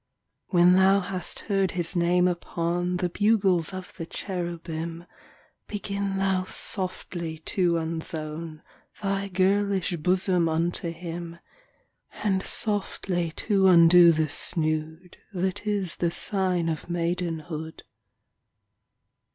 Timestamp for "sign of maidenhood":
16.09-17.83